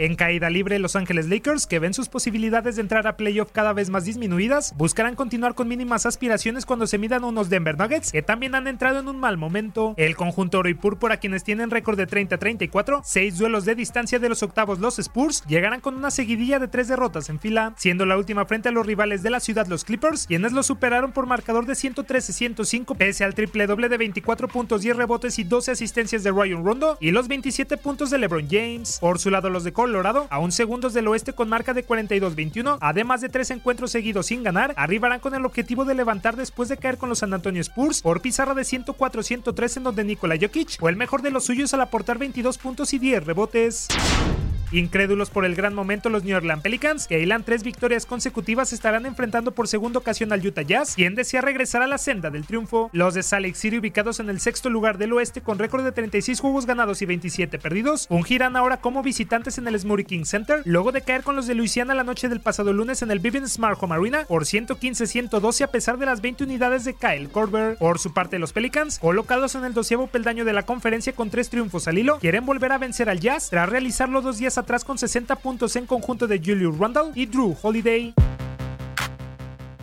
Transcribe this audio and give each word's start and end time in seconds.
En 0.00 0.14
caída 0.14 0.48
libre, 0.48 0.78
Los 0.78 0.94
Ángeles 0.94 1.28
Lakers, 1.28 1.66
que 1.66 1.80
ven 1.80 1.92
sus 1.92 2.08
posibilidades 2.08 2.76
de 2.76 2.82
entrar 2.82 3.08
a 3.08 3.16
playoff 3.16 3.50
cada 3.50 3.72
vez 3.72 3.90
más 3.90 4.04
disminuidas, 4.04 4.72
buscarán 4.76 5.16
continuar 5.16 5.56
con 5.56 5.66
mínimas 5.66 6.06
aspiraciones 6.06 6.66
cuando 6.66 6.86
se 6.86 6.98
midan 6.98 7.24
unos 7.24 7.50
Denver 7.50 7.76
Nuggets, 7.76 8.12
que 8.12 8.22
también 8.22 8.54
han 8.54 8.68
entrado 8.68 9.00
en 9.00 9.08
un 9.08 9.18
mal 9.18 9.38
momento. 9.38 9.94
El 9.96 10.14
conjunto 10.14 10.60
oro 10.60 10.68
y 10.68 10.74
púrpura, 10.74 11.16
quienes 11.16 11.42
tienen 11.42 11.72
récord 11.72 11.96
de 11.96 12.06
30-34, 12.06 13.00
seis 13.02 13.38
duelos 13.38 13.64
de 13.64 13.74
distancia 13.74 14.20
de 14.20 14.28
los 14.28 14.44
octavos, 14.44 14.78
los 14.78 15.00
Spurs, 15.00 15.42
llegarán 15.48 15.80
con 15.80 15.96
una 15.96 16.12
seguidilla 16.12 16.60
de 16.60 16.68
tres 16.68 16.86
derrotas 16.86 17.28
en 17.28 17.40
fila, 17.40 17.74
siendo 17.76 18.06
la 18.06 18.16
última 18.16 18.46
frente 18.46 18.68
a 18.68 18.72
los 18.72 18.86
rivales 18.86 19.24
de 19.24 19.30
la 19.30 19.40
ciudad, 19.40 19.66
los 19.66 19.82
Clippers, 19.82 20.28
quienes 20.28 20.52
lo 20.52 20.62
superaron 20.62 21.10
por 21.10 21.26
marcador 21.26 21.66
de 21.66 21.72
113-105, 21.72 22.96
pese 22.96 23.24
al 23.24 23.34
triple 23.34 23.66
doble 23.66 23.88
de 23.88 23.98
24 23.98 24.46
puntos, 24.46 24.82
10 24.82 24.96
rebotes 24.96 25.40
y 25.40 25.42
12 25.42 25.72
asistencias 25.72 26.22
de 26.22 26.30
Ryan 26.30 26.64
Rondo, 26.64 26.98
y 27.00 27.10
los 27.10 27.26
27 27.26 27.78
puntos 27.78 28.10
de 28.10 28.18
LeBron 28.18 28.46
James. 28.48 28.98
Por 29.00 29.18
su 29.18 29.30
lado, 29.30 29.50
los 29.50 29.64
de 29.64 29.72
Colorado, 29.88 30.26
aún 30.28 30.52
segundos 30.52 30.92
del 30.92 31.08
oeste 31.08 31.32
con 31.32 31.48
marca 31.48 31.72
de 31.72 31.86
42-21, 31.86 32.76
además 32.82 33.22
de 33.22 33.30
tres 33.30 33.50
encuentros 33.50 33.90
seguidos 33.90 34.26
sin 34.26 34.42
ganar, 34.42 34.74
arribarán 34.76 35.18
con 35.18 35.34
el 35.34 35.46
objetivo 35.46 35.86
de 35.86 35.94
levantar 35.94 36.36
después 36.36 36.68
de 36.68 36.76
caer 36.76 36.98
con 36.98 37.08
los 37.08 37.20
San 37.20 37.32
Antonio 37.32 37.62
Spurs 37.62 38.02
por 38.02 38.20
pizarra 38.20 38.52
de 38.52 38.62
104-103 38.62 39.78
en 39.78 39.84
donde 39.84 40.04
Nikola 40.04 40.36
Jokic 40.38 40.78
fue 40.78 40.90
el 40.90 40.98
mejor 40.98 41.22
de 41.22 41.30
los 41.30 41.44
suyos 41.44 41.72
al 41.72 41.80
aportar 41.80 42.18
22 42.18 42.58
puntos 42.58 42.92
y 42.92 42.98
10 42.98 43.24
rebotes. 43.24 43.88
Incrédulos 44.70 45.30
por 45.30 45.46
el 45.46 45.54
gran 45.54 45.74
momento, 45.74 46.10
los 46.10 46.24
New 46.24 46.36
Orleans 46.36 46.62
Pelicans, 46.62 47.06
que 47.06 47.20
hilan 47.20 47.42
tres 47.42 47.62
victorias 47.62 48.04
consecutivas, 48.04 48.74
estarán 48.74 49.06
enfrentando 49.06 49.52
por 49.52 49.66
segunda 49.66 49.98
ocasión 49.98 50.30
al 50.30 50.46
Utah 50.46 50.60
Jazz, 50.60 50.94
quien 50.94 51.14
desea 51.14 51.40
regresar 51.40 51.80
a 51.80 51.86
la 51.86 51.96
senda 51.96 52.28
del 52.28 52.44
triunfo. 52.44 52.90
Los 52.92 53.14
de 53.14 53.22
Salt 53.22 53.54
City, 53.54 53.78
ubicados 53.78 54.20
en 54.20 54.28
el 54.28 54.40
sexto 54.40 54.68
lugar 54.68 54.98
del 54.98 55.14
oeste 55.14 55.40
con 55.40 55.58
récord 55.58 55.84
de 55.84 55.92
36 55.92 56.40
juegos 56.40 56.66
ganados 56.66 57.00
y 57.00 57.06
27 57.06 57.58
perdidos, 57.58 58.06
fungirán 58.08 58.56
ahora 58.56 58.76
como 58.76 59.02
visitantes 59.02 59.56
en 59.56 59.68
el 59.68 59.78
Smoothie 59.78 60.04
King 60.04 60.24
Center, 60.24 60.60
luego 60.66 60.92
de 60.92 61.00
caer 61.00 61.22
con 61.22 61.34
los 61.34 61.46
de 61.46 61.54
Luisiana 61.54 61.94
la 61.94 62.04
noche 62.04 62.28
del 62.28 62.40
pasado 62.40 62.74
lunes 62.74 63.00
en 63.00 63.10
el 63.10 63.20
Vivint 63.20 63.46
Smart 63.46 63.78
Home 63.80 63.94
Arena 63.94 64.24
por 64.28 64.44
115-112 64.44 65.62
a 65.62 65.68
pesar 65.68 65.96
de 65.96 66.04
las 66.04 66.20
20 66.20 66.44
unidades 66.44 66.84
de 66.84 66.92
Kyle 66.92 67.30
Korver. 67.30 67.78
Por 67.78 67.98
su 67.98 68.12
parte, 68.12 68.38
los 68.38 68.52
Pelicans, 68.52 68.98
colocados 68.98 69.54
en 69.54 69.64
el 69.64 69.72
doceavo 69.72 70.08
peldaño 70.08 70.44
de 70.44 70.52
la 70.52 70.64
conferencia 70.64 71.14
con 71.14 71.30
tres 71.30 71.48
triunfos 71.48 71.88
al 71.88 71.96
hilo, 71.96 72.18
quieren 72.18 72.44
volver 72.44 72.72
a 72.72 72.78
vencer 72.78 73.08
al 73.08 73.20
Jazz 73.20 73.48
tras 73.48 73.68
realizarlo 73.68 74.20
dos 74.20 74.36
días 74.36 74.57
atrás 74.58 74.84
con 74.84 74.98
60 74.98 75.36
puntos 75.36 75.76
en 75.76 75.86
conjunto 75.86 76.26
de 76.26 76.38
Julius 76.38 76.76
Randle 76.78 77.12
y 77.14 77.26
Drew 77.26 77.56
Holiday. 77.62 78.14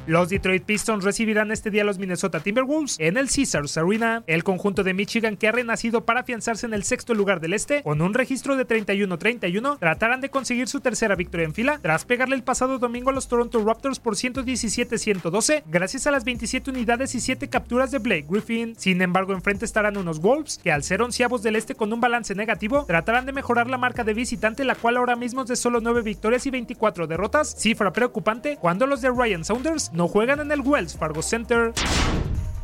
Los 0.07 0.29
Detroit 0.29 0.63
Pistons 0.63 1.03
recibirán 1.03 1.51
este 1.51 1.71
día 1.71 1.81
a 1.81 1.85
los 1.85 1.97
Minnesota 1.97 2.39
Timberwolves 2.39 2.97
en 2.99 3.17
el 3.17 3.27
Caesars 3.27 3.75
Arena. 3.75 4.23
El 4.27 4.43
conjunto 4.43 4.83
de 4.83 4.93
Michigan 4.93 5.35
que 5.35 5.47
ha 5.47 5.51
renacido 5.51 6.05
para 6.05 6.19
afianzarse 6.19 6.67
en 6.67 6.75
el 6.75 6.83
sexto 6.83 7.15
lugar 7.15 7.39
del 7.39 7.53
este 7.53 7.81
con 7.81 8.03
un 8.03 8.13
registro 8.13 8.55
de 8.55 8.67
31-31 8.67 9.79
tratarán 9.79 10.21
de 10.21 10.29
conseguir 10.29 10.67
su 10.67 10.79
tercera 10.79 11.15
victoria 11.15 11.45
en 11.45 11.55
fila 11.55 11.79
tras 11.81 12.05
pegarle 12.05 12.35
el 12.35 12.43
pasado 12.43 12.77
domingo 12.77 13.09
a 13.09 13.13
los 13.13 13.27
Toronto 13.27 13.65
Raptors 13.65 13.99
por 13.99 14.15
117-112 14.15 15.63
gracias 15.65 16.05
a 16.05 16.11
las 16.11 16.23
27 16.23 16.69
unidades 16.69 17.15
y 17.15 17.19
7 17.19 17.47
capturas 17.47 17.89
de 17.89 17.97
Blake 17.97 18.27
Griffin. 18.29 18.75
Sin 18.77 19.01
embargo, 19.01 19.33
enfrente 19.33 19.65
estarán 19.65 19.97
unos 19.97 20.21
Wolves 20.21 20.59
que 20.63 20.71
al 20.71 20.83
ser 20.83 21.01
onceavos 21.01 21.41
del 21.41 21.55
este 21.55 21.73
con 21.73 21.91
un 21.91 21.99
balance 21.99 22.35
negativo 22.35 22.85
tratarán 22.85 23.25
de 23.25 23.33
mejorar 23.33 23.67
la 23.71 23.79
marca 23.79 24.03
de 24.03 24.13
visitante 24.13 24.65
la 24.65 24.75
cual 24.75 24.97
ahora 24.97 25.15
mismo 25.15 25.41
es 25.41 25.47
de 25.47 25.55
solo 25.55 25.81
9 25.81 26.03
victorias 26.03 26.45
y 26.45 26.51
24 26.51 27.07
derrotas, 27.07 27.55
cifra 27.57 27.91
preocupante 27.91 28.57
cuando 28.57 28.85
los 28.85 29.01
de 29.01 29.09
Ryan 29.09 29.43
Saunders 29.43 29.91
no 29.95 30.07
juegan 30.07 30.39
en 30.39 30.51
el 30.51 30.61
Wells 30.61 30.97
Fargo 30.97 31.21
Center. 31.21 31.73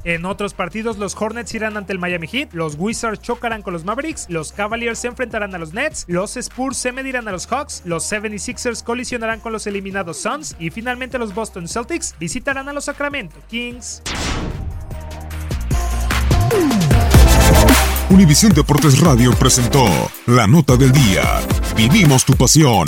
En 0.03 0.25
otros 0.25 0.55
partidos, 0.55 0.97
los 0.97 1.15
Hornets 1.15 1.53
irán 1.53 1.77
ante 1.77 1.93
el 1.93 1.99
Miami 1.99 2.27
Heat, 2.27 2.53
los 2.53 2.75
Wizards 2.77 3.21
chocarán 3.21 3.61
con 3.61 3.73
los 3.73 3.85
Mavericks, 3.85 4.25
los 4.29 4.51
Cavaliers 4.51 4.97
se 4.97 5.07
enfrentarán 5.07 5.53
a 5.53 5.59
los 5.59 5.73
Nets, 5.73 6.05
los 6.07 6.37
Spurs 6.37 6.77
se 6.77 6.91
medirán 6.91 7.27
a 7.27 7.31
los 7.31 7.45
Hawks, 7.45 7.83
los 7.85 8.11
76ers 8.11 8.83
colisionarán 8.83 9.39
con 9.39 9.51
los 9.51 9.67
eliminados 9.67 10.17
Suns 10.17 10.55
y 10.59 10.71
finalmente 10.71 11.19
los 11.19 11.35
Boston 11.35 11.67
Celtics 11.67 12.15
visitarán 12.19 12.67
a 12.67 12.73
los 12.73 12.85
Sacramento 12.85 13.35
Kings. 13.47 14.01
Univisión 18.09 18.51
Deportes 18.53 18.99
Radio 18.99 19.31
presentó 19.34 19.85
La 20.25 20.47
Nota 20.47 20.75
del 20.75 20.91
Día. 20.91 21.41
Vivimos 21.75 22.25
tu 22.25 22.34
pasión. 22.34 22.87